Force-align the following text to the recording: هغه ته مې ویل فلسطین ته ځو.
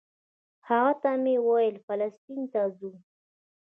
هغه 0.67 0.93
ته 1.01 1.11
مې 1.23 1.35
ویل 1.47 1.75
فلسطین 1.85 2.41
ته 2.53 2.61
ځو. 2.77 2.91